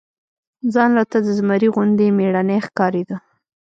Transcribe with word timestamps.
ځان 0.73 0.89
راته 0.97 1.17
د 1.25 1.27
زمري 1.37 1.67
غوندي 1.73 2.07
مېړنى 2.17 2.57
ښکارېده. 2.65 3.17